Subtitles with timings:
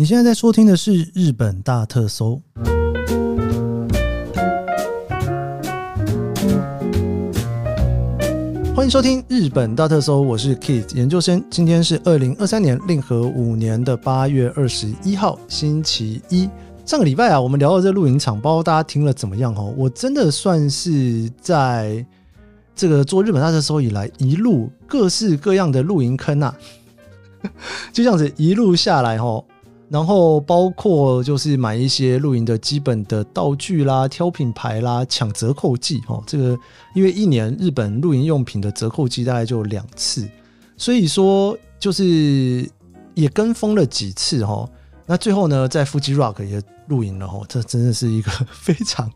[0.00, 2.40] 你现在在收听的是《日本大特搜》，
[8.74, 11.44] 欢迎收听《日本大特搜》，我是 Keith 研究生。
[11.50, 16.48] 今天是二零二三年令和五年的八月二十一号，星期一。
[16.86, 19.70] 上个礼拜啊，我们聊到这露营场，不知道大家听了怎么样哦？
[19.76, 22.02] 我真的算是在
[22.74, 26.56] 这个做日本大特搜以来，一路各式各样的露营坑啊，
[27.92, 29.44] 就这样子一路下来哦。
[29.90, 36.22] 然后包括就是买一些露营的基本的道具啦，挑品牌啦，抢折扣季哦。
[36.28, 36.56] 这个
[36.94, 40.30] 因为一年日本露营用品的折扣季大概就两次，
[40.76, 42.70] 所以说就是
[43.14, 44.64] 也跟风了几次哈。
[45.06, 47.42] 那最后呢，在 Fuji Rock 也露营了哈。
[47.48, 49.10] 这真的是一个非 常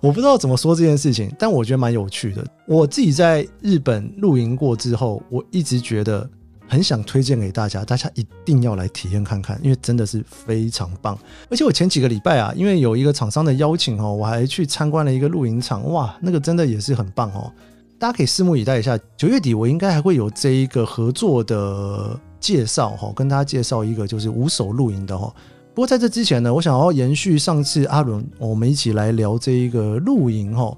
[0.00, 2.44] 我不知道怎么说这件事情，但我觉得蛮有趣的。
[2.66, 6.28] 我自己在日本露营过之后，我一直觉得。
[6.68, 11.18] 很想推荐给大家，大家一定要来体验看看，因为真的是非常棒。
[11.48, 17.52] 而且我前几个礼拜啊，因为有一个厂商的邀请哦，我还去参观了一个露营场，哇，那个真的也是很棒哦。
[17.98, 25.32] 大家可以拭目以待一下，九月底我应该还会有这一个合作的介绍哈，跟大家介绍一个就是无手露营的哈。
[25.74, 30.76] 不过在这之前呢，我想要延续上次阿伦我们一起来聊这一个露营哈。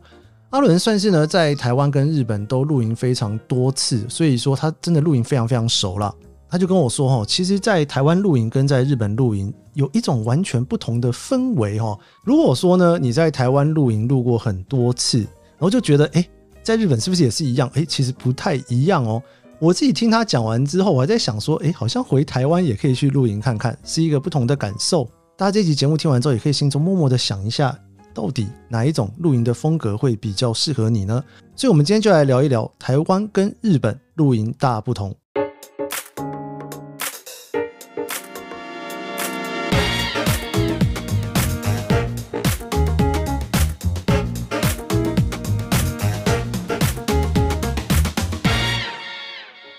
[0.50, 6.14] 阿伦算是呢，在台湾跟日本都露营非常多次，所以说他真的露营非常非常熟了。
[6.48, 11.94] 他就跟我说哈，其实，在台湾露营跟在日本露营有一种完全不同的氛围哈。
[12.24, 16.26] 如果说呢，你在台湾露营露过很多次，然后就觉得哎，
[16.62, 17.70] 在日本是不是也是一样？
[17.74, 19.22] 哎，其实不太一样哦。
[19.58, 25.06] 我自己听他讲完之后，我还在想说，哎，好像回台湾也可以去露营看看，是一个不同的感受。
[25.36, 27.78] 大家这集节目听完之后，也可以心中默默的想一下。
[28.17, 31.23] 到底哪一种露营的风格会比较适合你呢？
[31.55, 35.15] 所以，我们今天就来聊一聊台湾跟日本露营大不同。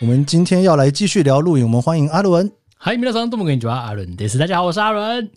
[0.00, 2.52] 我们今天要来继续聊露营，我们欢迎阿伦。
[2.76, 3.86] 嗨，皆さん、どうもこんにちは。
[3.86, 4.38] 阿伦です。
[4.38, 5.30] 大家好，我是阿伦。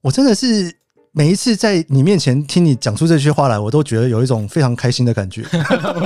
[0.00, 0.78] 我真的是。
[1.15, 5.45] 每一次在你面前听你讲出这些话来，我都觉得有一种非常开心的感觉。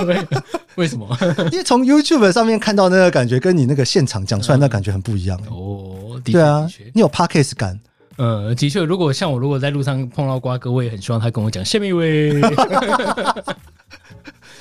[0.75, 1.07] 为什么？
[1.49, 5.39] 因为从 YouTube 上面看到那个感觉，跟你那个现场讲出来那感觉很不一样。
[5.49, 7.79] 哦，对啊，你有 Podcast 感。
[8.17, 12.41] 呃，的确，如果像我，如果在路上碰到瓜哥，我也很希望他跟我讲下面一位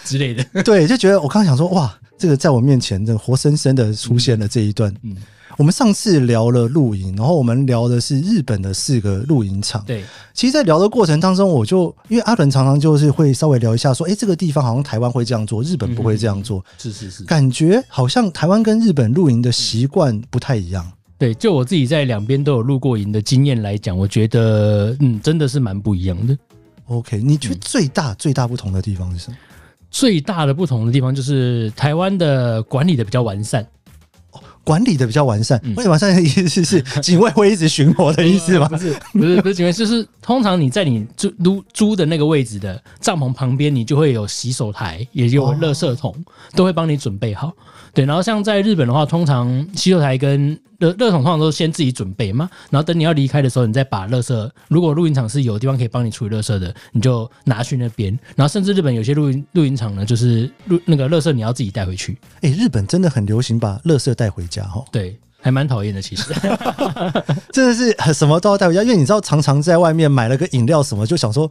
[0.04, 0.62] 之类的。
[0.62, 4.92] 对，就觉得我刚刚想说，哇，这个在我面前，这活生生的出现了这一段。
[5.02, 5.10] 嗯。
[5.10, 5.16] 嗯
[5.56, 9.82] 我们上次聊了露营，然后我们聊的是日本的四个露营场。
[9.86, 16.62] 对，其实，在聊的过程当中，我就因为阿伦常常就是会稍微聊一下，说，哎，这个地方好像台湾会这样做，日本不会这样做。
[16.76, 20.86] 是是是，感觉好像台湾跟日本露营的习惯不太一样。
[21.16, 26.36] 对，就我自己在两边都有露过营的经验来讲，我觉得，嗯，真的是蛮不一样的。
[26.88, 29.36] OK，你觉得最大最大不同的地方是什么？
[29.90, 33.66] 最大的不同的地方就是台湾的管理的比较完善。
[34.66, 38.66] 管理的比较完善，管理完善的意思是 警卫会一直巡逻的意思吗？
[38.68, 46.12] 不是，不是，不是警卫，就是通常你在你租租租的那个位置的帐篷旁边，你就会有洗手台，也就有垃圾桶，
[46.56, 47.52] 都会帮你准备好。
[47.94, 58.18] 对，然后像在日本的话，通常洗手台跟垃垃圾桶通常都先自己准备嘛，然后等你要离开的时候，你再把垃圾，如果露营场是有地方可以帮你处理垃圾的，你就拿去那边。
[58.34, 62.16] 然后甚至日本有些露营露营场呢，就是露那个垃圾你要自己带回去。
[62.42, 64.84] 哎，日本真的很流行把垃圾带回家哈。
[64.92, 66.32] 对，还蛮讨厌的，其实
[67.52, 71.50] 真的是什么都要带回家，因为你知道，常常在外面买了个饮料什么，就想说。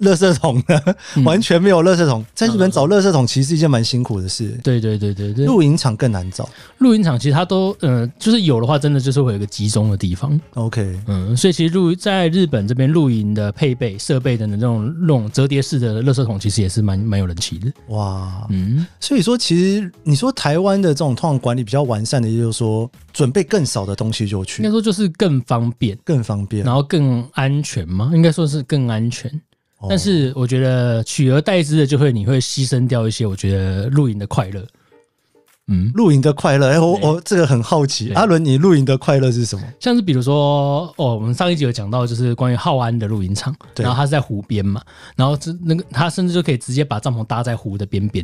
[0.00, 0.96] 垃圾桶的？
[1.24, 2.20] 完全没有垃圾桶。
[2.22, 4.48] 嗯、在日本找垃圾桶其实是一件蛮辛苦的事。
[4.62, 6.48] 对对对对对，露营场更难找。
[6.78, 10.38] 露营场其实它都，呃，就是有的话，真的就是会有一个集中的地方。
[10.54, 17.72] OK，嗯，所以其实露在日本这边露营的配备设备等等这种那种折叠式的垃圾桶，其实也是蛮蛮有人气的。
[17.88, 29.30] 哇，嗯，所以说其实你说台湾的这种通常管理比较完善的，也就是说准备更少的东西就去，应该说就是更方便，更方便，然后更安全吗，应该说是更安全。
[29.88, 34.66] 但是我觉得取而代之的就会你会牺牲掉一些我觉得露营的快乐，
[35.66, 39.64] 嗯，露营的快乐，哎，我我这个很好奇，阿伦，你露营的快乐是什么？
[39.80, 44.82] 像是比如说，哦，我们上一集有讲到就是关于浩安的露营场，然后它是在湖边嘛，
[45.16, 48.22] 然后这那个他甚至就可以直接把帐篷搭在湖的边边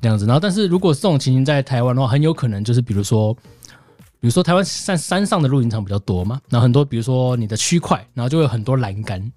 [0.00, 3.34] 这样子，然后但是如果这种情形在台湾的话，很有可能就是比如说，
[4.18, 9.30] 比如说台湾山山上的露营场比较多嘛，然后很多比如说你的区块，然后就会有很多栏杆。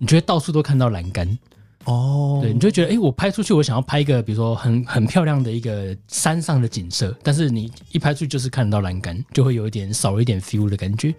[0.00, 1.38] 你觉得到处都看到栏杆
[1.84, 11.14] 哦，对，你就觉得哎、欸，我拍出去，我想要拍一个，比如说很很漂亮的一个山上的景色，但是你一拍出去就是看得到栏杆，就会有一点少了一点 feel 的感觉。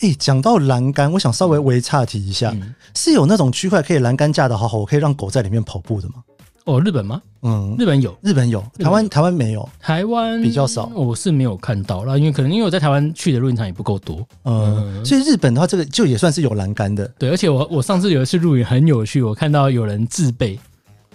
[0.00, 6.22] 哎，讲到栏杆，我想稍微微岔题一下，嗯、是有那种区块可以栏杆架的好好，我可以让狗在里面跑步的吗？
[6.64, 7.20] 哦，日本吗？
[7.42, 20.58] 嗯，日本有，日本有，台湾台湾没有，台湾比较少，我是没有看到啦，因为可能因为我在台湾去的露营场也不够多，嗯，所以日本的话，这个就也算是有栏杆的，对，而且我我上次有一次露营很有趣，我看到有人自备，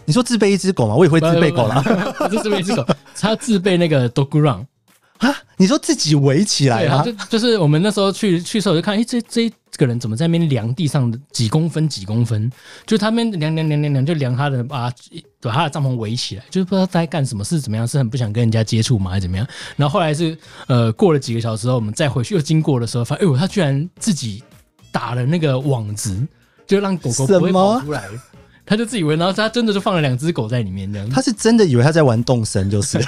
[0.05, 0.95] 你说自备一只狗吗？
[0.95, 1.81] 我也会自备狗啦，
[2.17, 2.85] 不是自备一只狗，
[3.17, 4.65] 他自备那个 dog run。
[5.19, 5.35] 啊！
[5.57, 7.01] 你说自己围起来啊？
[7.01, 12.51] 就就是我们那时候去去的时候，就看，哎，这这这个人怎么在那边量地上的几公分几公分？
[12.85, 14.91] 就他们量量量量量，就量他的把
[15.47, 17.87] 把他的帐篷围起来，就是不知道在干什么，是怎么样？
[17.87, 19.11] 是很不想跟人家接触吗？
[19.11, 19.47] 还是怎么样？
[19.75, 24.43] 然后后来是呃，过了几个小时后，我们再回去又经过的时候，发现哎呦，他居然自己
[24.91, 26.27] 打了那个网子，
[26.67, 28.03] 就让狗狗不会跑出来。
[28.65, 31.09] 他就自以为，然后他真的就放了两只狗在里面，这样。
[31.09, 32.99] 他是真的以为他在玩动森，就是。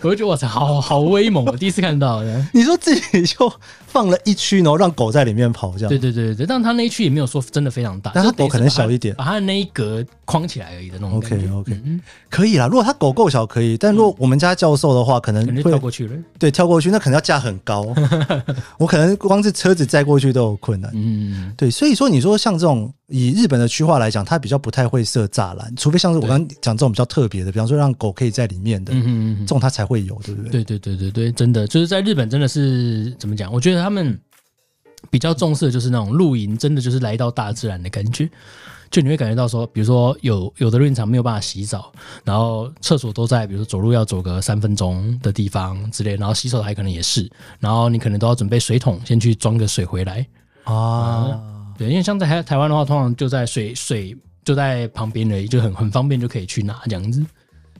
[0.00, 1.44] 我就觉得哇塞，好好威猛！
[1.44, 2.46] 我第一次看到的。
[2.54, 3.52] 你说自己就
[3.86, 5.88] 放了一区，然后让狗在里面跑，这样。
[5.88, 11.46] 对对对对，但他那一区也没有说真的非常大，但他狗可能小一点，把他的那一格框起来而已的那种感觉。
[11.46, 12.00] OK OK，嗯，
[12.30, 12.66] 可以啦。
[12.66, 13.76] 如果他狗够小，可以。
[13.76, 16.12] 但如果我们家教授的话，可能会跳过去了。
[16.38, 17.84] 对，跳过去，那可能要架很高。
[18.78, 20.90] 我可能光是车子载过去都有困难。
[20.94, 21.70] 嗯，对。
[21.70, 22.92] 所以说，你说像这种。
[23.08, 30.62] 以日本的区划来讲，它比较不太会设栅栏，除非像是我刚刚讲这种比较特别的，比方说让狗可以在里面的，这种它才会有，对不对？
[30.62, 33.50] 对对对对对，真的就是在日本真的是怎么讲？
[33.52, 34.18] 我觉得他们
[35.10, 38.28] 比较重视的就是那种露营，真的就是来到大自然的感觉。
[38.90, 41.92] 就你会感觉到说，比如说有有的露营场没有办法洗澡，
[42.24, 50.26] 然后厕所都在，比如说走路要走个三分钟的地方之类，然后洗手台可能也是，然后你可能都要准备水桶，先去装个水回来
[50.64, 51.26] 啊。
[51.32, 54.14] 嗯对，因为像在台台湾的话，通常就在水水
[54.44, 57.24] 就在旁边而已，就很很方便就可以去拿这样子。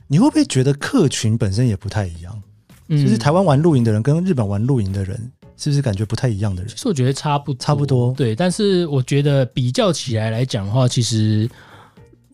[0.07, 2.41] 你会不会觉得客群本身也不太一样？
[2.87, 6.71] 嗯，就是台湾玩露营的人跟日本玩露营的人，是不是感觉不太一样的人？
[6.71, 8.13] 其实我觉得差不差不多。
[8.13, 11.47] 对，但是我觉得比较起来来讲的话，其实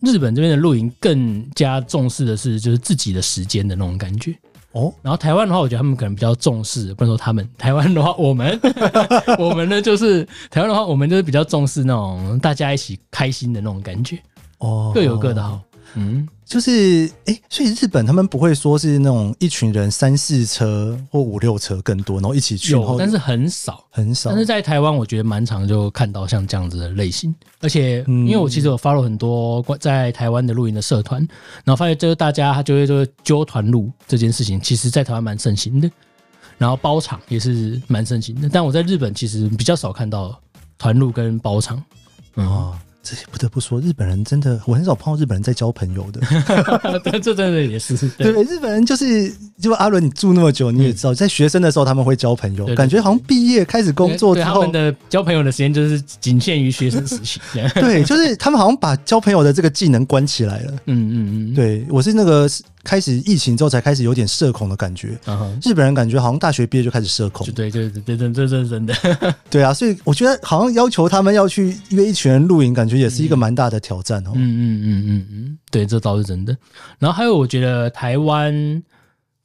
[0.02, 4.34] 日本这边的露营更加重视的是就是自己的时间的那种感觉。
[4.76, 7.48] 哦，然后台湾的话，我觉得他们可能比较重视，不能说他们。
[7.56, 8.60] 台湾的话，我们
[9.40, 14.18] 我们呢，就是台湾的话，我们就是比较重视那种大家一起开心的那种感觉。
[14.58, 15.60] 哦，各有各的好。
[15.98, 24.28] 嗯，就是哎，所以日本他们不会说是那种一群人三四车或五六车更多，然后一起去，有，但是很少很少。
[24.28, 27.34] 但是在台湾，我觉得蛮常就看到像这样子的类型。
[27.60, 31.20] 而且，因为我其实有 follow 很多在台湾的露营的社团，
[31.64, 35.90] 然后发现就是大家他就会就揪团露这件事情，其实在台湾蛮盛行的。
[36.58, 40.38] 然后包场也是蛮盛行的，但我在日本其实比较少看到
[40.76, 41.82] 团露跟包场。
[42.34, 42.72] 嗯。
[43.08, 46.20] 这不得不说，日本人真的，我很少碰到日本人在交朋友的。
[47.22, 57.40] 这真的也是 对，对日本人就是，就阿伦，你住那么久，你也知道，在学生的时候他们会交朋友，感觉好像毕业开始工作之后，他们的交朋友的时间就是仅限于学生时期。
[57.76, 60.72] 对，就是他们好像把交朋友的这个技能关起来了。
[60.86, 62.50] 嗯嗯嗯，对我是那个。
[62.86, 65.18] 开始疫情之后才开始有点社恐的感觉。
[65.26, 65.50] Uh.
[65.60, 67.44] 日本人感觉好像大学毕业就开始社恐。
[67.48, 68.94] 对对对对，这这是真的。
[69.50, 74.30] 对啊，所以我觉得好像要求他们要去约一群人露营，感觉也是一个蛮大的挑战哦。
[74.36, 76.56] 嗯嗯嗯嗯嗯，对，这倒是真的。
[77.00, 78.80] 然后还有，我觉得台湾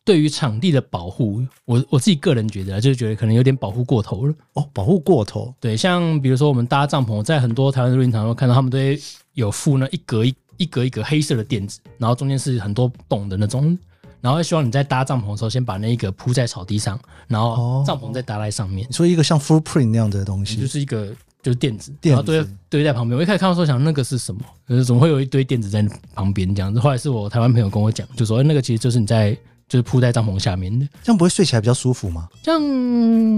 [0.06, 4.34] 对于场地的保护，我我自己个人觉得，就是觉得可能有点保护过头了。
[4.54, 5.52] 哦，保护过头。
[5.60, 9.00] 对，像比如说我们搭帐篷，在很多台湾的露营场都看到他们都会
[9.34, 10.34] 有附那一格一。
[10.62, 13.78] 一格一格黑色的垫子，然后中间是很多洞的那种，
[14.22, 18.92] 然后希望你在搭帐篷的时候，先把那一个铺在草地上，然后帐篷再搭在上面。
[18.92, 21.08] 所以、哦、一个像 footprint 那样的东西，就是一个
[21.42, 23.18] 就是垫子，然后堆堆在旁边。
[23.18, 24.42] 我一开始看到时候想那个是什么？
[24.68, 26.80] 就是怎么会有一堆垫子在旁边这样子？
[26.80, 29.36] 后来是我台湾朋友跟我讲，就说那个其实就是你在。
[29.72, 32.28] 就是铺在帐篷下面的，这样不会睡起来比较舒服吗？
[32.44, 32.62] 这样，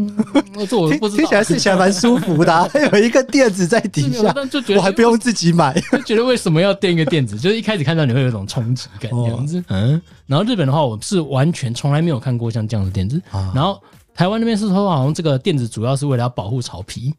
[0.57, 7.37] 我这我不知道，听起来睡起来蛮舒服的，啊，还有一个垫子在底下，就觉得我还不用自己买，就觉得为什么要垫一个垫子？
[7.37, 10.01] 就是一开始看到你会有一种冲击感这样子，嗯。
[10.25, 13.21] 然后日本的话，我是完全从来没有看过像这样的垫子。
[13.53, 13.79] 然后
[14.15, 17.13] 台湾那边是说，好像这个垫子主要是为了要保护草皮，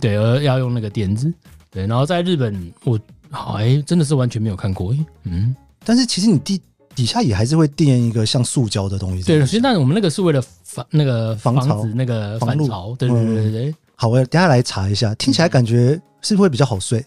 [0.00, 1.30] 对，而要用那个垫子。
[1.70, 2.98] 对，然后在日本，我
[3.30, 5.54] 还真的是完全没有看过，嗯。
[5.84, 6.58] 但是其实你第。
[6.94, 9.22] 底下也还是会垫一个像塑胶的东西。
[9.22, 12.94] 对，其实但是我们那个是为了防那个防潮那个防潮。
[12.98, 13.74] 对对对对对。
[13.94, 17.04] 好，我等下来查一下，听起来感觉是不是会比较好睡？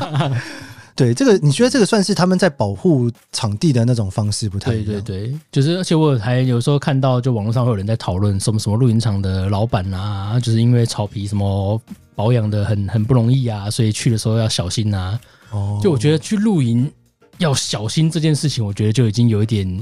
[0.94, 4.70] 对，这个你觉得这个算是他们在保护场地的那种方式不太？
[4.70, 11.78] 对对对，就是而且我还有时候看到，就网络上会有人在讨论什么什么露营场的老板啊，就是因为草皮什么
[12.14, 15.20] 保养的很很不容易啊，所以去的时候要小心啊。
[15.50, 16.90] 哦，就我觉得去露营。
[17.38, 19.80] 要小心这件事情，我觉得就已经有一点，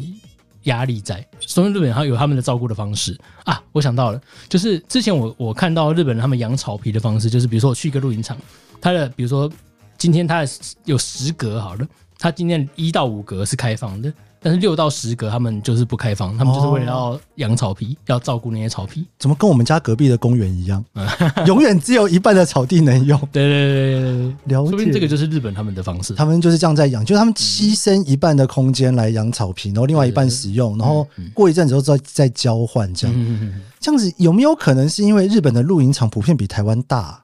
[0.64, 3.62] 压力在，所以日本还有他们的照顾的方式啊。
[3.72, 8.36] 我想到了，就是之前我我看到日本人他们养草皮的方式，就是比如说我去一个露营场，
[8.80, 9.50] 他的比如说
[9.98, 10.44] 今天他
[10.84, 11.86] 有十格好了，
[12.18, 14.12] 他今天一到五格是开放的。
[14.44, 19.06] 但是六到十格他们就是不开放，他们就是为了要养草皮，哦、要照顾那些草皮。
[19.18, 20.84] 怎么跟我们家隔壁的公园一样，
[21.46, 23.18] 永远只有一半的草地能用？
[23.32, 24.12] 对对对对
[24.46, 24.68] 对，了解。
[24.68, 33.52] 说不定这个就是日本他们的方式，他们就是这样在养，就是他们牺牲一半的空间来养草皮，然后另外一半使用，然后过一阵子之后再再交换这样。
[33.80, 37.22] 这样子有没有可能是因为日本的露营场普遍比台湾大？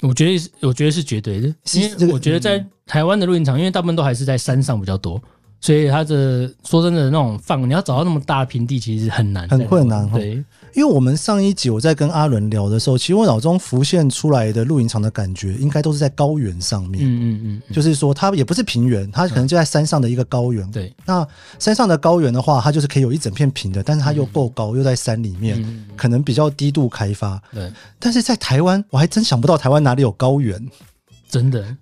[0.00, 5.22] 我觉得我觉得是绝对的，因为我觉得在台湾的露营场，因为大部分都还是在山上比较多。
[5.64, 10.06] 所以他的说真的那种放，你要找到那么大的平地，其实很难，很困难。
[10.10, 10.32] 对，
[10.74, 17.02] 因为我们上一集我在跟阿伦聊的时候，其实我脑中浮现出来的露营场的感觉，应该都是在高原上面。
[17.02, 20.70] 嗯嗯嗯，就是说它也不是平原，它可能就在山上的一个高原。
[20.70, 21.26] 对，那
[21.58, 25.64] 山上的高原的话，它就是可以有一整片平的，但是它又够高，又在山里面，
[25.96, 27.42] 可能比较低度开发。
[27.54, 30.62] 对，但是在台湾，我还真想不到台湾哪里有高原，
[31.26, 31.74] 真的。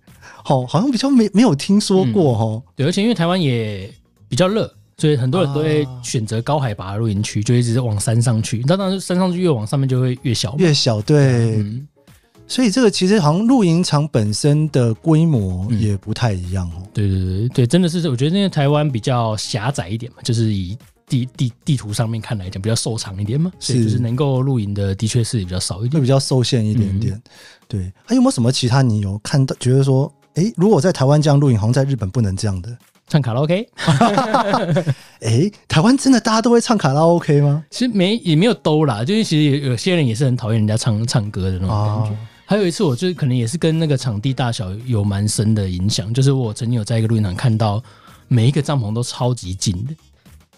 [0.44, 2.62] 好，好像比较没没有听说过哈、嗯。
[2.76, 3.92] 对，而且因为台湾也
[4.28, 8.62] 比较热，所以很多人都会选择高海拔的露营区，就一直往山上去。
[8.66, 11.00] 那当然，山上去越往上面就会越小，越小。
[11.02, 11.86] 对，嗯、
[12.46, 16.86] 所以这个其实好像露营场本身的规模也不太一样哦、嗯。
[16.92, 27.14] 对对对对，真的是，我觉得因为台湾比较狭窄一点嘛，就是以地地地图上面看来讲比较瘦长一点嘛，所以就是能够露营的的确是比较少一点，会比较受限一点点。
[27.14, 27.22] 嗯、
[27.68, 30.12] 对，还、啊、有没有什么其他你有看到觉得说？
[30.34, 32.74] 哎，如果在台湾这样录影，好像在日本不能这样的
[33.06, 33.68] 唱卡拉 OK。
[35.20, 37.62] 哎，台湾真的大家都会唱卡拉 OK 吗？
[37.70, 42.14] 其实没也没有都啦，就是其实有有些人也是很讨厌人家唱唱歌的那种感觉。
[42.14, 47.82] 啊、还有一次，我就可能也是跟那个场地大小有蛮深的影响，就是我曾经有在一个录音场看到
[48.28, 49.94] 每一个帐篷都超级近的，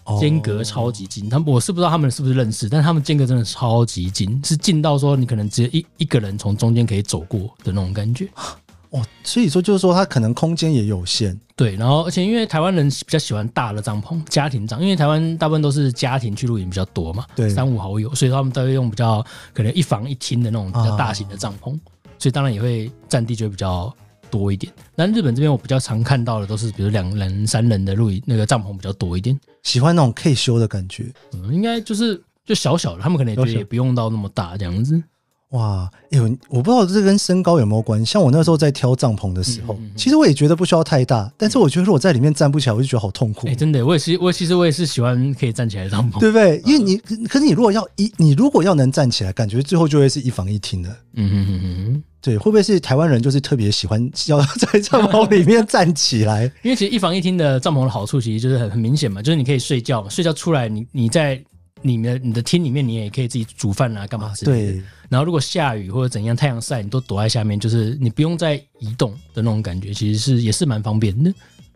[0.05, 1.29] 哦、间隔超级近。
[1.29, 8.29] 他们我是不知道他们是不是认识，但他们间隔真的超级近，是近到说你可能只有一一个人从中间可以走过的那种感觉。
[8.95, 11.37] 哦，所以说就是说，它可能空间也有限。
[11.55, 21.79] 对，然后而且因为台湾人比较喜欢大的帐篷，家庭帐，因为台湾大部分都是家庭去露营比较多嘛，对，三五好友，所以他们都会用比较可能一房一厅的那种比较大型的帐篷，啊、
[22.17, 23.93] 所以当然也会占地就会比较
[24.29, 24.71] 多一点。
[24.95, 31.11] 但日本这边我比较常看到的都是，比如两人、三人的露营那个帐篷比较多一点，喜欢那种可以修的感觉。
[31.33, 35.01] 嗯，应该就是就小小的，他们可能也觉得也不用到那么大这样子。
[35.49, 38.05] 哇，哎呦我不知道这跟身高有没有关系。
[38.05, 43.47] 像我那时候在挑帐篷的时候，嗯嗯嗯、其实我也觉得不需要太大，但是我觉得如果在里面站不起来，我就觉得好痛苦。
[43.47, 46.61] 哎、欸，真的，我也是，我其实我也是喜欢可以站起来的帐篷，对不对？
[46.65, 46.97] 因为你，
[47.27, 50.89] 可是你如果要一，你如果要能站起来，感觉最后就会是一房一厅的。
[51.13, 56.43] 嗯嗯嗯嗯，对，会不会是台湾人就是特别喜欢要在帐篷里面 站起来？
[56.63, 61.41] 因为其实一房一厅的帐篷的好处其实就是很很明显嘛，就是你可以睡觉，睡觉出来你你在。
[61.87, 64.71] 里面你的厅里面，你也可以自己煮饭啊，干嘛之类的。
[64.73, 64.83] 对。
[65.07, 71.31] 然后如果下雨或者怎样，太阳晒，你都躲在下面，就是你不用再移动的那种感觉，其实是也是蛮方便的。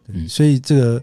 [0.08, 1.02] 嗯，所以这个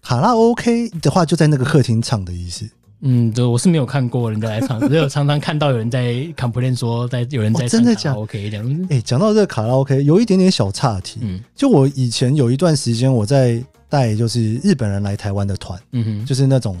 [0.00, 2.68] 卡拉 OK 的话，就在那个客厅唱的意思。
[3.00, 8.94] 嗯，对，我是没有看过人家来唱，只有常常看到有人在 complain 说，在有人在 唱卡拉 OK 这样子。
[8.94, 11.18] 哎，讲到这个卡拉 OK，有一点点小岔题。
[11.20, 16.76] 嗯，就我以前有一段时间我在带，就是日本人来台湾的团，嗯哼，就是那种。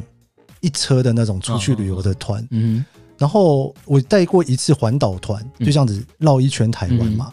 [0.60, 2.84] 一车的那种出去旅游的团，嗯，
[3.18, 7.32] 然后我带过一次环岛团，就这样子绕一圈台湾嘛。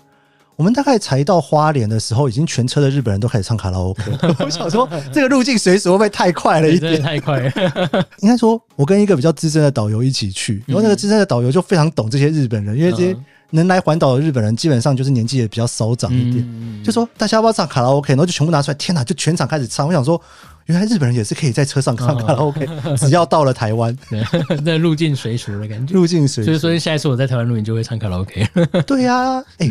[0.56, 4.04] 我们大概才到花莲的时候，已经全车的日本人都开始唱卡拉 OK。
[4.38, 7.02] 我想说，这个路径随时会不会太快了一点？
[7.02, 7.52] 太快了。
[8.22, 13.18] 应该说，我跟一个比较资深的导游一起去，然后那个资深的导游就非常懂这些日本人，因为这些
[13.50, 19.88] 能来环岛的日本人基本上就是年纪也比较稍长一点，就说大家要不要唱卡拉 OK，然后就全部拿出来，天哪，就全场开始唱。
[19.88, 20.22] 我想说。
[20.68, 22.68] 原来日本人也是可以在车上唱卡拉 OK，
[22.98, 23.96] 只要到了台湾，
[24.64, 25.94] 那入境随俗的感觉。
[25.94, 28.48] 入境随俗，所以说下一次我在台湾露营就会唱卡拉 OK。
[28.88, 29.70] 对呀，哎，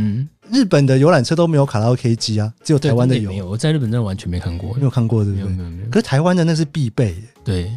[0.51, 3.31] 日本的游览车都没有卡拉 OK 机啊，只有台湾的有。
[3.31, 5.49] 没有，我在日本真的完全没看过，没有看过，对不对？
[5.49, 5.89] 没有没有。
[5.91, 7.17] 可是台湾的那是必备。
[7.43, 7.71] 对，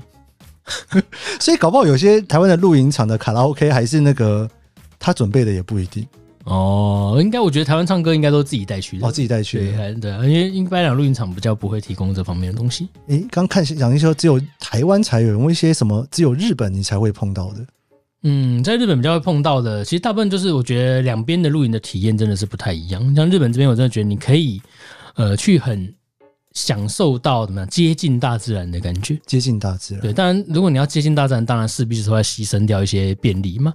[1.39, 4.49] 所以搞不好有些台湾的露营场的卡拉 OK 还是那个
[4.99, 6.05] 他准备的也不一定。
[6.45, 9.07] 哦，应该我觉得台湾唱歌应该都自己带去的。
[9.07, 9.93] 哦，自己带去的。
[9.95, 12.87] 对，对，因为一般讲露营场比较不会提供这方面的东西。
[13.07, 17.65] 诶，刚看讲一说只有台湾才有，有一些什么只有日本你才会碰到的。
[18.27, 23.15] 嗯，在日本比较会碰到的，其实大部分就是我觉得两边的露营的体验真的是不太一样。
[23.15, 24.61] 像日本这边，我真的觉得你可以
[25.15, 25.93] 呃去很
[26.53, 30.01] 享受到怎么样接近大自然的感觉，接近大自然。
[30.01, 33.73] 对，当然如果你要接近大自然，当然势必是会牺牲掉一些便利嘛。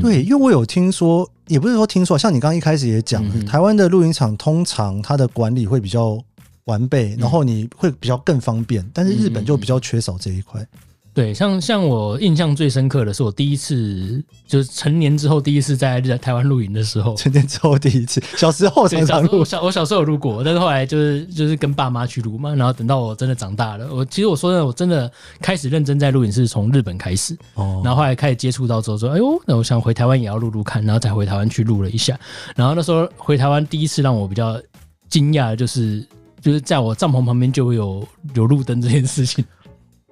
[0.00, 6.22] 对，因为我有听说，也不是说听说，像你刚刚一开始也讲，嗯、台湾的露营场通常它的管理会比较
[6.64, 8.88] 完备，然后你会比较更方便。
[8.94, 10.64] 但是日本就比较缺少这一块。
[11.12, 32.18] 对，像像我印象最深刻的是我第一次就是成年之后第一次在在台湾露营的时候，成年之后第一次，小时候常常录，小我小时候有录过，但是后来就是就是跟爸妈去录嘛，然后等到我真的长大了，我其实我说真的，我真的开始认真在录影是从日本开始，哦，然后后来开始接触到之后说，哎呦，那我想回台湾也要录录看，然后再回台湾去录了一下，
[32.54, 34.60] 然后那时候回台湾第一次让我比较
[35.08, 36.06] 惊讶的就是
[36.40, 39.44] 就是在我帐篷旁边就会有有路灯这件事情。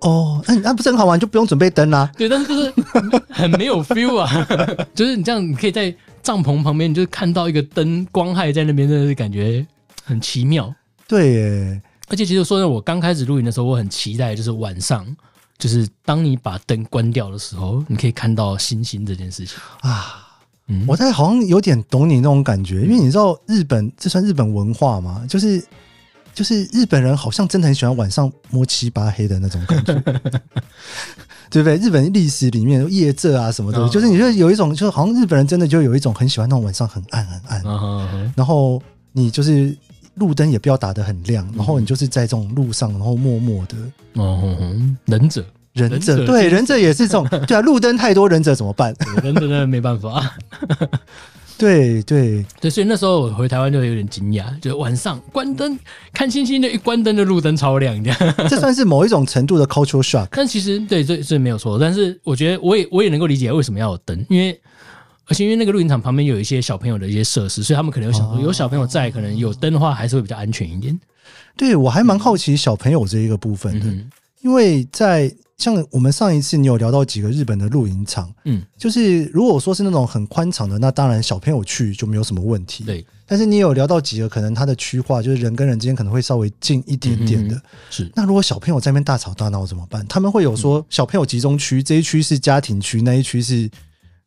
[0.00, 2.08] 哦，那那不是很好玩，就不用准备灯啦。
[2.16, 2.72] 对，但是就是
[3.28, 4.30] 很没有 feel 啊，
[4.94, 9.66] 就是你这样，你可以在帐篷旁边，你就看到一个灯光害在那边，真的是感觉
[10.04, 10.72] 很奇妙。
[11.08, 15.04] 对耶，而且其实说呢，我刚开始露营的时候，我很期待，就是晚上，
[15.58, 20.24] 就是当你把灯关掉的时候，你可以看到星星这件事情啊。
[20.68, 25.24] 嗯，我在好像有点懂你那种感觉，因为你知道日本，这算日本文化吗？
[25.28, 25.60] 就是。
[26.38, 29.92] 就是日本人好像真的很喜欢晚上摸七八黑的那种感觉，
[31.50, 31.76] 对不对？
[31.78, 38.80] 日本历史里面夜色啊什么的，就是你就有一种，就好像日本人真的就有一种很喜欢那种晚上很暗很暗，然后
[39.11, 39.76] 你就是
[40.14, 43.76] 路灯也不要打得很亮，然后你就是在这种路上，然后默默的，
[44.23, 44.57] 哦，
[45.07, 48.95] 忍者，忍者，对，忍者也是这种， 对啊，路灯太多，忍者怎么办？
[49.25, 50.23] 忍者真的没办法。
[51.58, 55.76] 对对对，所以那时候我回台湾就有点惊讶，就晚上关灯
[56.12, 60.28] 看星星就，一关灯就路灯超亮，这样 这算是某一种程度的 cultural shock。
[60.30, 61.76] 但其实对，这这没有错。
[61.78, 64.58] 但是我觉得我也我也能够理解为什么要有灯，因为
[65.26, 70.98] 而且因为那个露营场旁边有一些小朋友的一些设施，所以他们可能有想说有小朋友在，可能有灯的话还是会比较安全一点。
[71.56, 74.08] 对，我还蛮好奇小朋友这一个部分的，嗯、
[74.42, 75.34] 因为在。
[75.58, 82.84] 像我们上一次你有聊到几个日本的露营场，嗯，就是如果说是那种很宽敞的，那当然小朋友去就没有什么问题。
[82.84, 87.56] 对，但是你有聊到几个可能它的区划，就是人跟人之间可能会稍微近一点点的。
[87.56, 90.06] 嗯、是，那如果小朋友在那边大吵大闹怎么办？
[90.06, 93.68] 他们会有说小朋友集中区，这一区是家庭区，那一区是。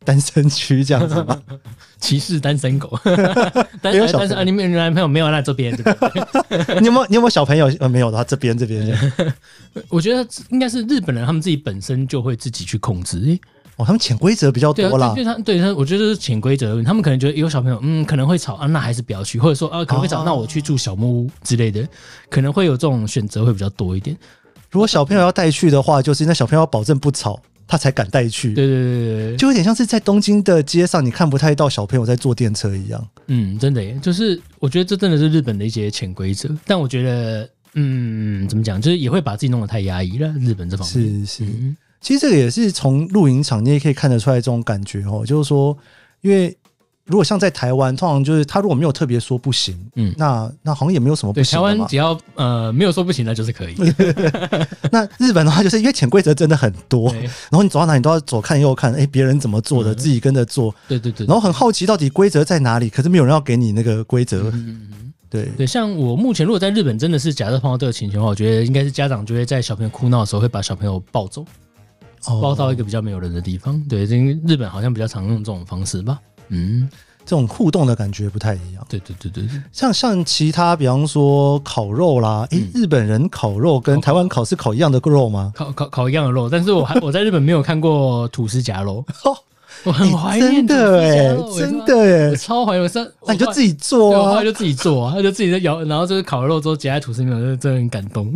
[0.04, 1.40] 单身区这样子吗？
[2.00, 2.98] 歧视单身狗，
[3.80, 4.42] 单身单身啊！
[4.42, 5.30] 你没有男朋友没有？
[5.30, 5.72] 那这边
[6.80, 7.06] 你有没有？
[7.06, 7.72] 你有没有小朋友？
[7.78, 8.98] 呃，没有的话，这边这边。
[9.88, 13.20] 我觉得应该是日本人，他们自己本身就会自己去控制。
[13.26, 13.40] 欸、
[13.76, 15.12] 哦，他们潜规则比较多啦。
[15.14, 16.82] 对他，对他，我觉得是潜规则。
[16.82, 19.38] 他们可能觉得有小朋友，嗯，可能会吵啊，那还是不要去。
[19.38, 21.86] 或者说啊，可能会吵，那我去住小木屋之类的，
[22.28, 24.16] 可能会有这种选择会比较多一点。
[24.70, 27.40] 如果小朋友要带去的话，就是那小朋友要保证不吵。
[27.72, 33.08] 他才敢带去，对对对对，就有点像是在东京的街上，你看不太到小朋友在坐电车一样。
[33.28, 36.54] 嗯，真的耶，就是我觉得这真的是日本的一些潜规则。
[36.66, 40.28] 但我觉得，嗯，怎么讲，就是也会把自己弄得太压抑了。
[40.38, 45.74] 日本这方面是是，嗯、其实这个也是从露营场你也可以看得出来这种感觉哦，就是说，
[46.20, 46.54] 因为。
[47.04, 51.58] 如果像在台湾，通常就是他如果没有特别说不行，嗯，那那好像也没有什么不行。
[51.58, 53.74] 台湾只要呃没有说不行，那就是可以。
[54.90, 60.74] 那日本的话，就是因为潜规则真的很多，然后你走到哪里都要左看右看，哎、欸，别人怎么做的，嗯、自己跟着做。
[60.86, 61.26] 对对对。
[61.26, 64.42] 然后很好奇到底规则在哪里，可是没有人要给你那个规则。
[64.50, 71.42] 嗯嗯对对，像我目前如果在日本真的是假设碰到这个情形的话，我觉得应该是家长就会在小朋友哭闹的时候会把小朋友抱走，
[72.26, 73.82] 哦、抱到一个比较没有人的地方。
[73.88, 76.20] 对，因为日本好像比较常用这种方式吧。
[76.52, 76.88] 嗯。
[77.24, 78.84] 这种互动的感觉不太一样。
[78.88, 85.52] 对对对对，像像其他，比方说烤肉啦，诶，日本人烤肉跟台湾烤是烤一样的肉吗？
[85.54, 89.04] 烤烤烤一样的肉，但是我还 我在日本没有看过吐司夹肉。
[89.22, 89.38] 哦，
[89.86, 92.82] 我很怀念的哎，真的哎，超怀念。
[92.82, 98.34] 我那你就自己做啊，就自己做啊，他就自己在咬，然后就是烤了肉之后夹在吐司里面，就真的很感动。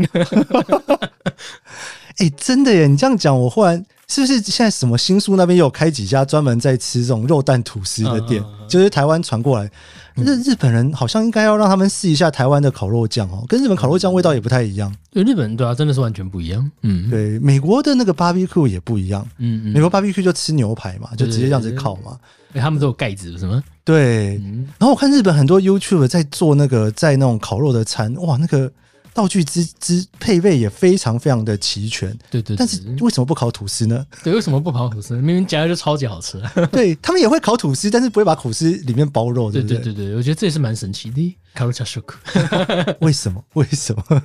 [2.19, 2.87] 哎，真的耶！
[2.87, 3.85] 你这样讲，我忽然。
[4.09, 8.43] 是不是现在什么新宿那边又有开几家专门在吃这种肉蛋吐司的店？
[8.69, 9.69] 就是台湾传过来，
[10.15, 14.95] 日日本人好像应该要让他们试一下台湾的烤肉酱哦，跟日本烤肉酱味道也不太一样。
[15.11, 16.71] 对，日本对啊，真的是完全不一样。
[16.83, 19.27] 嗯，对，美国的那个 barbecue 也不一样。
[19.39, 22.17] 嗯嗯，美国 barbecue 就吃牛排嘛，就直接这样子烤嘛。
[22.53, 23.63] 哎，他们都有盖子是吗？
[23.85, 24.37] 对。
[24.79, 28.71] 然后我看日本很多 YouTube 在做那个在那种烤肉的餐，哇，那个。
[29.17, 32.57] 道具之之配备也非常非常的齐全，对，对对。
[32.57, 34.07] 但是为什么不烤吐司呢？
[34.23, 35.15] 对，为什么不烤吐司？
[35.15, 36.39] 明明夹的就超级好吃。
[36.71, 39.79] 对，他们也会烤吐司，但是不会把吐司里面包肉，对不对？
[39.79, 41.35] 对对对，我觉得这也是蛮神奇的。
[41.55, 42.19] 卡路加舒克，
[43.01, 43.43] 为什么？
[43.55, 44.23] 为什么？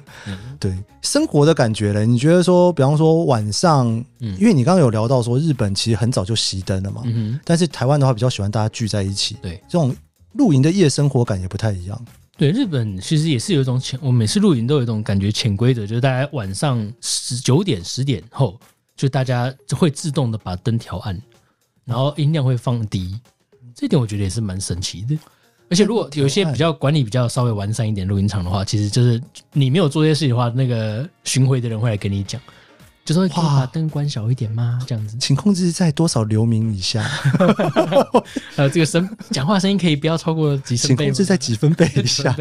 [0.59, 2.05] 对，生活的感觉嘞？
[2.05, 3.87] 你觉得说，比方说晚上，
[4.19, 7.39] 嗯，因为你刚刚有聊到说日本其实很早就熄灯了嘛，嗯哼。
[7.45, 9.95] 但是台湾的话比较喜欢大家聚在一起，对，这种
[10.33, 12.05] 露营的夜生活感也不太一样。
[12.41, 18.59] 对，日本其实也是有一种潜，我每次露营都有一种感觉，潜规则就是大家晚上十九点十点后，
[18.95, 21.21] 就大家就会自动的把灯调暗，
[21.85, 23.15] 然后音量会放低。
[23.75, 25.15] 这点我觉得也是蛮神奇的。
[25.69, 29.21] 而且如果有一些比较管理比较稍微完善一点露营场的话，其实就是
[29.53, 32.41] 你没有做这些事情的话，那个巡回的人会来跟你讲，
[33.03, 34.79] 就说可以把灯关小一点吗？
[34.87, 37.03] 这样子，请控制在多少流明以下？
[38.55, 42.35] 呃，这个声讲话声音可以不要超过几声，请控制在几分贝以下？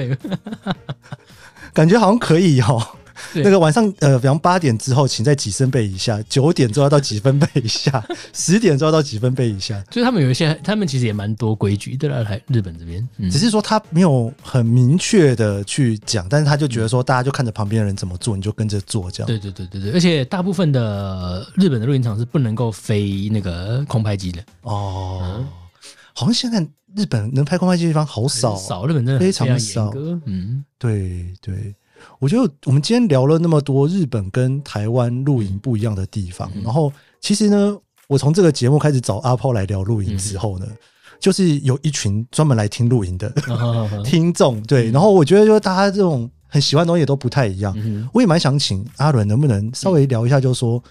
[1.73, 2.87] 感觉好像可以哦。
[3.35, 8.03] 那个晚上，呃，比方八点之后，请在几分贝以下；九点之后要到几分贝以下；
[8.33, 9.83] 十点之后到几分贝以下。
[9.91, 12.19] 所以他们有一些，他们其实也蛮多规矩的啦。
[12.29, 19.27] 来日本这边，嗯、只是说他没有很明确的去讲，但是他就觉得说，大家就看着旁边的人怎么做，你就跟着做这样。
[19.27, 25.21] 对对对对对，而且大部分的日本的露营场是不能够飞那个空拍机的哦。
[25.23, 25.49] 嗯、
[26.13, 26.61] 好像现在
[26.97, 30.21] 日本能拍空拍机的地方好少，少日本真的非常严格。
[30.27, 31.75] 嗯，对对。
[32.19, 37.77] 我觉得我们今天聊了那么多日本跟台湾露营不一样的地方，然后其实呢，
[38.09, 40.67] 我从这个节目开始找阿炮来聊露营之后呢，
[41.19, 43.33] 就是有一群专门来听露营的
[44.05, 47.77] 听众，对，然后我觉得就是大家这种很喜欢的东西也都不太一样，
[48.13, 50.83] 我也蛮想请阿伦能不能稍微聊一下，就是说，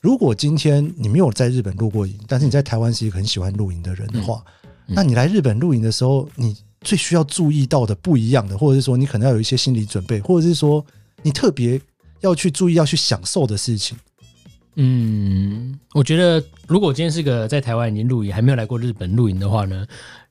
[0.00, 4.42] 如果今天你没有在日本露过营，但是你在台湾是一个很喜欢露营的人的话，
[4.86, 10.84] 那你来日本露营的时候，你最需要注意到的不一样的，或者是说你可能要有一些心理准备，或者是说
[11.22, 11.80] 你特别
[12.20, 13.96] 要去注意、要去享受的事情。
[14.76, 19.86] 嗯，我觉得如果今天是个在台湾已经露营，还没有来过日本露营的话呢，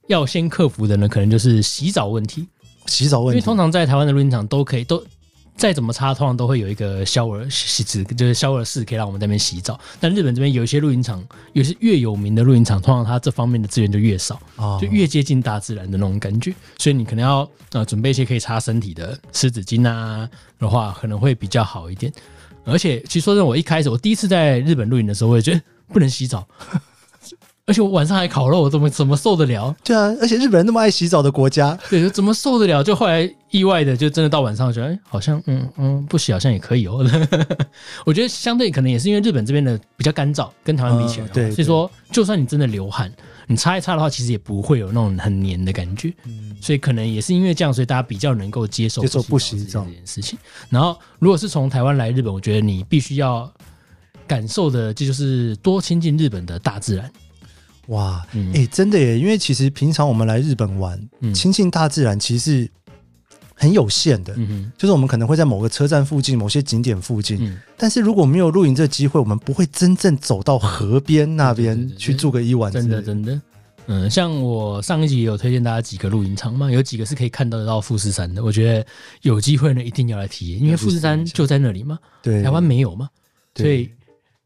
[0.08, 2.48] 要先克服的呢，可能就是洗澡问题。
[2.86, 5.04] 洗澡问题，因为通常在台湾的露营场都可以都。
[5.58, 9.78] 再怎么差，通常都会有一个消耳洗池，就是消耳室，可以让我们在那边洗澡。
[10.00, 11.22] 但日本这边有一些露营场，
[11.54, 14.40] 有些越有名的露营场，通常它这方面的资源就越少，
[14.80, 16.54] 就越接近大自然的那种感觉。
[16.78, 22.14] 所以你可能要呃准备一些可以擦身体的湿纸巾啊的话，可能会比较好一点。
[22.64, 26.48] 而且其实说真的，我一开始我第一次在日本露营的时候，我也觉得不能洗澡。
[27.68, 29.76] 而且我晚上还烤肉，我怎么怎么受得了？
[29.84, 32.82] 对啊，而且日本人那么爱洗澡的国家，对，怎么受得了？
[32.82, 37.06] 就后来意外的，就真的到晚上觉得，哎，好像嗯嗯，不洗好像也可以哦。
[38.06, 43.12] 我觉得相对可能也是因为日本这边的比较干燥，跟台湾比起来，嗯、对，所以说就算你真的流汗，
[43.48, 46.14] 你擦一擦的话，其实也不会有那种很黏的感觉。
[46.24, 50.40] 嗯，所以可能也是因为这样，所以大家比较能够接受接受不洗澡这件事情。
[50.70, 53.52] 然后，如果是从台湾来日本，我觉得你必须要
[54.26, 57.12] 感受的，这就是多亲近日本的大自然。
[57.88, 59.18] 哇，哎、嗯欸，真的耶！
[59.18, 61.00] 因为其实平常我们来日本玩，
[61.34, 62.70] 亲近大自然其实
[63.54, 64.34] 很有限的。
[64.36, 72.72] 嗯哼，就是我们可能会在某个车站附近、某些景点附近，嗯、但是如果没有露营这个机会，我们不会真正走到河边那边去住个一晚。
[72.72, 73.42] 真的，真的，
[73.86, 78.44] 嗯，像我上一集也有推荐大家几个露营场嘛，有几个是可以看得到富士山的。
[78.44, 78.86] 我觉得
[79.22, 83.08] 有机会呢，一定要来体验，因为富士山就在那里嘛，对，台湾没有嘛，
[83.56, 83.90] 所以。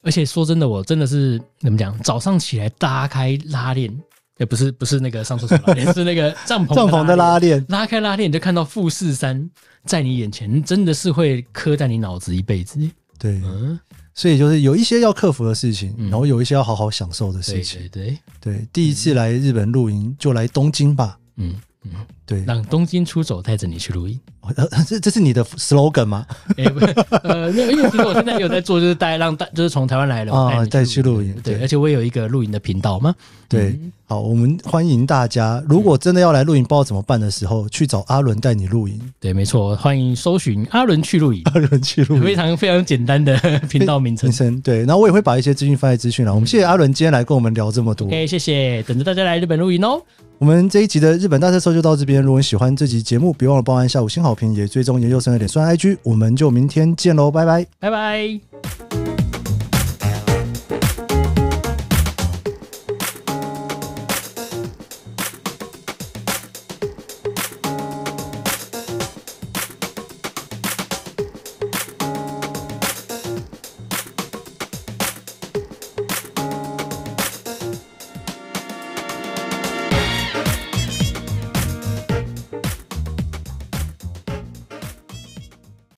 [0.03, 1.97] 而且说真的，我真的是怎么讲？
[1.99, 3.95] 早上起来拉开拉链，
[4.37, 7.63] 也不是不是那个上厕所拉链， 是那个帐篷帐篷的拉链。
[7.69, 9.49] 拉开拉链，你就看到富士山
[9.85, 12.79] 在你眼前，真的是会刻在你脑子一辈子。
[13.19, 13.79] 对，嗯，
[14.13, 17.79] 所以就是有一些要克服的事情，然后有一些要好好享受的事情。
[17.91, 21.17] 对对对，第一次来日本露营，就来东京吧。
[21.37, 21.55] 嗯。
[21.83, 21.91] 嗯，
[22.27, 24.19] 对，让东京出走带着你去录音，
[24.55, 26.23] 呃， 这这是你的 slogan 吗？
[26.55, 26.85] 哎，不是，
[27.23, 33.15] 呃，因为其实我现在有在做，就是带让带， 就是从台湾来了啊，带去露营，对，而且我也有一个露营的频道嘛，
[33.49, 43.35] 对，好，我们欢迎大家，如果真的要来露营，不知道怎么办的时候，去找阿伦带你露营，对，没错，欢迎搜寻阿伦去露营，阿伦去露营，非常非常简单的
[43.67, 49.99] 频道名称，对，然后我也会把一些资讯放在资讯栏，我们谢谢阿伦今天来跟我们聊这么多，OK，谢谢，等着大家来日本露营哦。
[50.41, 52.19] 我们这一集的日本大特搜就到这边。
[52.19, 55.99] 如果你喜欢这集节目，别忘了帮按下五星好评，也追踪研究生的脸书 IG。
[56.01, 59.00] 我们就明天见喽，拜拜，拜拜。